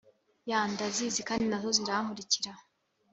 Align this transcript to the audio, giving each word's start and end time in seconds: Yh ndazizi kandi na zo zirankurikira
Yh 0.49 0.65
ndazizi 0.73 1.21
kandi 1.27 1.45
na 1.47 1.57
zo 1.63 1.69
zirankurikira 1.77 2.51